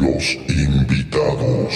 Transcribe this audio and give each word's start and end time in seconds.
Los 0.00 0.38
invitados. 0.48 1.74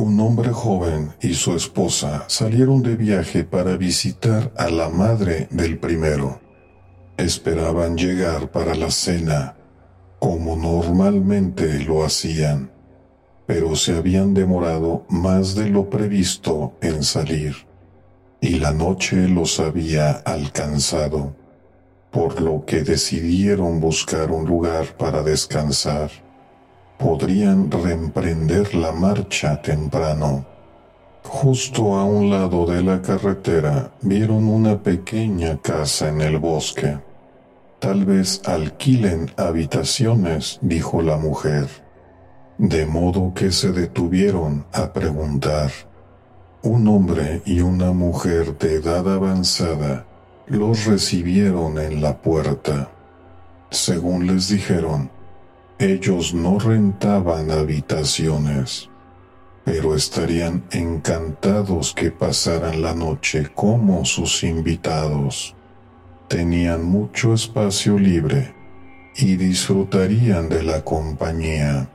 Un 0.00 0.18
hombre 0.18 0.48
joven 0.48 1.12
y 1.20 1.34
su 1.34 1.54
esposa 1.54 2.24
salieron 2.26 2.82
de 2.82 2.96
viaje 2.96 3.44
para 3.44 3.76
visitar 3.76 4.50
a 4.56 4.70
la 4.70 4.88
madre 4.88 5.46
del 5.50 5.78
primero. 5.78 6.40
Esperaban 7.18 7.98
llegar 7.98 8.50
para 8.50 8.74
la 8.74 8.90
cena, 8.90 9.56
como 10.18 10.56
normalmente 10.56 11.80
lo 11.80 12.02
hacían, 12.02 12.70
pero 13.44 13.76
se 13.76 13.94
habían 13.94 14.32
demorado 14.32 15.04
más 15.10 15.54
de 15.54 15.68
lo 15.68 15.90
previsto 15.90 16.78
en 16.80 17.02
salir, 17.02 17.54
y 18.40 18.58
la 18.58 18.72
noche 18.72 19.28
los 19.28 19.60
había 19.60 20.12
alcanzado, 20.12 21.36
por 22.10 22.40
lo 22.40 22.64
que 22.64 22.84
decidieron 22.84 23.80
buscar 23.80 24.30
un 24.30 24.46
lugar 24.46 24.96
para 24.96 25.22
descansar 25.22 26.10
podrían 27.00 27.70
reemprender 27.70 28.74
la 28.74 28.92
marcha 28.92 29.62
temprano. 29.62 30.44
Justo 31.24 31.96
a 31.96 32.04
un 32.04 32.30
lado 32.30 32.66
de 32.66 32.82
la 32.82 33.00
carretera 33.00 33.90
vieron 34.02 34.46
una 34.46 34.82
pequeña 34.82 35.56
casa 35.62 36.08
en 36.08 36.20
el 36.20 36.38
bosque. 36.38 36.98
Tal 37.78 38.04
vez 38.04 38.42
alquilen 38.44 39.30
habitaciones, 39.38 40.58
dijo 40.60 41.00
la 41.00 41.16
mujer. 41.16 41.68
De 42.58 42.84
modo 42.84 43.32
que 43.34 43.50
se 43.50 43.72
detuvieron 43.72 44.66
a 44.72 44.92
preguntar. 44.92 45.70
Un 46.62 46.86
hombre 46.88 47.40
y 47.46 47.60
una 47.60 47.92
mujer 47.92 48.58
de 48.58 48.74
edad 48.74 49.10
avanzada 49.10 50.04
los 50.46 50.84
recibieron 50.84 51.78
en 51.78 52.02
la 52.02 52.20
puerta. 52.20 52.90
Según 53.70 54.26
les 54.26 54.48
dijeron, 54.48 55.10
ellos 55.80 56.34
no 56.34 56.58
rentaban 56.58 57.50
habitaciones, 57.50 58.90
pero 59.64 59.94
estarían 59.94 60.62
encantados 60.72 61.94
que 61.94 62.10
pasaran 62.10 62.82
la 62.82 62.94
noche 62.94 63.50
como 63.54 64.04
sus 64.04 64.44
invitados. 64.44 65.54
Tenían 66.28 66.84
mucho 66.84 67.32
espacio 67.32 67.98
libre 67.98 68.54
y 69.16 69.36
disfrutarían 69.36 70.50
de 70.50 70.64
la 70.64 70.84
compañía. 70.84 71.88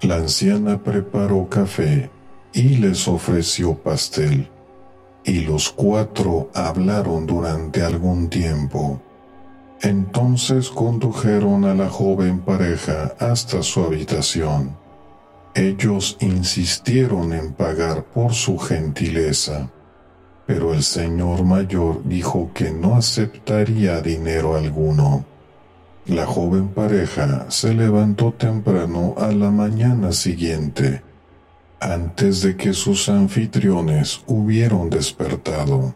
La 0.00 0.16
anciana 0.16 0.82
preparó 0.82 1.50
café 1.50 2.10
y 2.54 2.78
les 2.78 3.06
ofreció 3.08 3.74
pastel, 3.74 4.48
y 5.22 5.40
los 5.40 5.68
cuatro 5.68 6.50
hablaron 6.54 7.26
durante 7.26 7.82
algún 7.82 8.30
tiempo. 8.30 9.02
Entonces 9.82 10.70
condujeron 10.70 11.64
a 11.64 11.74
la 11.74 11.88
joven 11.88 12.38
pareja 12.38 13.14
hasta 13.18 13.64
su 13.64 13.82
habitación. 13.82 14.76
Ellos 15.54 16.16
insistieron 16.20 17.32
en 17.32 17.52
pagar 17.52 18.04
por 18.04 18.32
su 18.32 18.58
gentileza, 18.58 19.70
pero 20.46 20.72
el 20.72 20.84
señor 20.84 21.42
mayor 21.44 22.04
dijo 22.04 22.52
que 22.54 22.70
no 22.70 22.94
aceptaría 22.94 24.00
dinero 24.00 24.54
alguno. 24.54 25.24
La 26.06 26.26
joven 26.26 26.68
pareja 26.68 27.46
se 27.50 27.74
levantó 27.74 28.32
temprano 28.32 29.14
a 29.18 29.32
la 29.32 29.50
mañana 29.50 30.12
siguiente, 30.12 31.02
antes 31.80 32.42
de 32.42 32.56
que 32.56 32.72
sus 32.72 33.08
anfitriones 33.08 34.22
hubieron 34.28 34.90
despertado. 34.90 35.92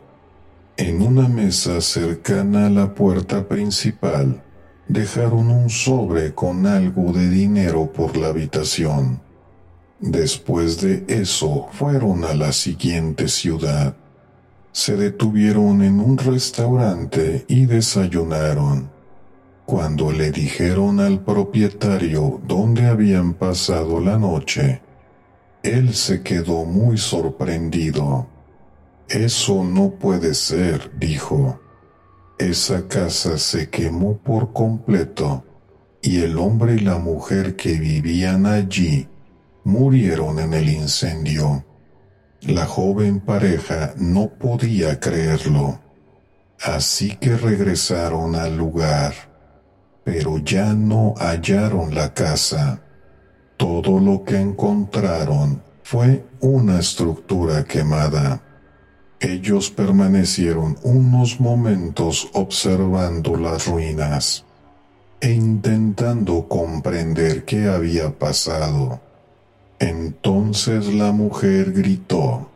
En 0.79 1.01
una 1.01 1.27
mesa 1.27 1.81
cercana 1.81 2.67
a 2.67 2.71
la 2.71 2.95
puerta 2.95 3.49
principal, 3.49 4.43
dejaron 4.87 5.51
un 5.51 5.71
sobre 5.71 6.35
con 6.35 6.67
algo 6.67 7.15
de 7.15 7.31
dinero 7.31 7.91
por 7.91 8.19
la 8.19 8.29
habitación. 8.29 9.23
Después 10.01 10.83
de 10.83 11.07
eso 11.09 11.69
fueron 11.73 12.27
a 12.27 12.35
la 12.35 12.53
siguiente 12.53 13.29
ciudad. 13.29 13.97
Se 14.71 14.97
detuvieron 14.97 15.83
en 15.83 15.99
un 15.99 16.19
restaurante 16.19 17.47
y 17.49 17.65
desayunaron. 17.65 18.91
Cuando 19.65 20.13
le 20.13 20.31
dijeron 20.31 21.01
al 21.01 21.25
propietario 21.25 22.39
dónde 22.47 22.85
habían 22.85 23.33
pasado 23.33 23.99
la 23.99 24.19
noche, 24.19 24.83
él 25.63 25.95
se 25.95 26.21
quedó 26.21 26.67
muy 26.67 26.99
sorprendido. 26.99 28.27
Eso 29.09 29.63
no 29.63 29.91
puede 29.91 30.35
ser, 30.35 30.91
dijo. 30.99 31.61
Esa 32.39 32.89
casa 32.89 33.39
se 33.39 33.71
quemó 33.71 34.19
por 34.19 34.53
completo 34.53 35.45
y 36.03 36.23
el 36.23 36.39
hombre 36.39 36.75
y 36.75 36.81
la 36.81 36.99
mujer 36.99 37.57
que 37.57 37.75
vivían 37.75 38.47
allí 38.47 39.09
murieron 39.65 40.39
en 40.39 40.55
el 40.55 40.69
incendio. 40.69 41.65
La 42.43 42.67
joven 42.67 43.21
pareja 43.21 43.95
no 43.97 44.29
podía 44.29 45.01
creerlo, 45.01 45.81
así 46.61 47.17
que 47.17 47.37
regresaron 47.37 48.35
al 48.35 48.57
lugar, 48.57 49.15
pero 50.05 50.39
ya 50.39 50.75
no 50.75 51.15
hallaron 51.17 51.95
la 51.95 52.13
casa. 52.13 52.83
Todo 53.57 53.99
lo 53.99 54.23
que 54.25 54.39
encontraron 54.39 55.63
fue 55.83 56.25
una 56.41 56.79
estructura 56.81 57.65
quemada. 57.65 58.46
Ellos 59.21 59.71
permanecieron 59.71 60.77
unos 60.83 61.41
momentos 61.41 62.29
observando 62.35 63.37
las 63.37 63.67
ruinas 63.67 64.45
e 65.21 65.33
intentando 65.33 66.47
comprender 66.49 67.47
qué 67.47 67.67
había 67.67 68.19
pasado. 68.19 69.01
Entonces 69.79 70.93
la 70.93 71.13
mujer 71.13 71.73
gritó. 71.73 72.51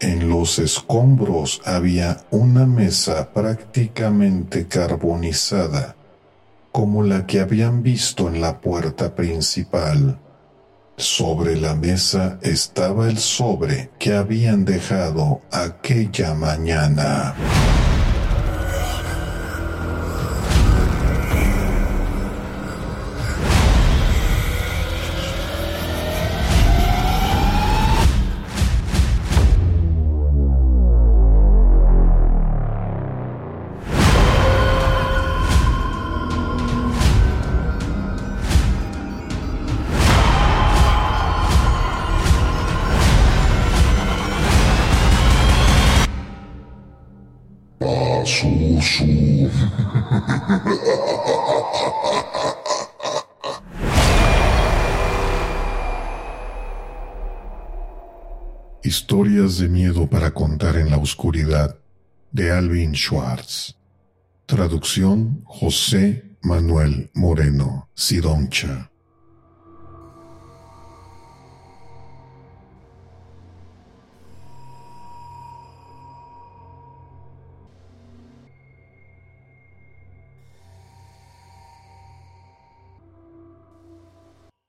En 0.00 0.28
los 0.28 0.58
escombros 0.58 1.60
había 1.64 2.18
una 2.30 2.66
mesa 2.66 3.32
prácticamente 3.32 4.68
carbonizada, 4.68 5.96
como 6.70 7.02
la 7.02 7.26
que 7.26 7.40
habían 7.40 7.82
visto 7.82 8.28
en 8.28 8.40
la 8.40 8.60
puerta 8.60 9.14
principal. 9.14 10.18
Sobre 10.98 11.54
la 11.54 11.76
mesa 11.76 12.40
estaba 12.42 13.08
el 13.08 13.18
sobre 13.18 13.88
que 14.00 14.14
habían 14.14 14.64
dejado 14.64 15.42
aquella 15.52 16.34
mañana. 16.34 17.36
Historias 58.82 59.58
de 59.58 59.68
miedo 59.68 60.08
para 60.08 60.32
contar 60.32 60.76
en 60.76 60.90
la 60.90 60.98
oscuridad 60.98 61.76
de 62.32 62.50
Alvin 62.50 62.94
Schwartz. 62.94 63.76
Traducción 64.46 65.42
José 65.44 66.36
Manuel 66.42 67.10
Moreno 67.14 67.88
Sidoncha. 67.94 68.87